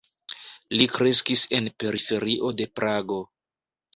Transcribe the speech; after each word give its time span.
Li 0.79 0.87
kreskis 0.93 1.43
en 1.59 1.69
periferio 1.83 2.51
de 2.61 2.67
Prago. 2.79 3.21